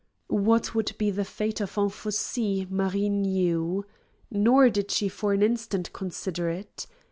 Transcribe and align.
What 0.29 0.73
would 0.73 0.93
be 0.97 1.11
the 1.11 1.23
fate 1.23 1.61
of 1.61 1.75
Anfossi 1.77 2.65
Marie 2.71 3.07
knew. 3.07 3.85
Nor 4.31 4.71
did 4.71 4.89
she 4.89 5.07
for 5.07 5.31
an 5.31 5.43
instant 5.43 5.93
consider 5.93 6.49
it. 6.49 6.87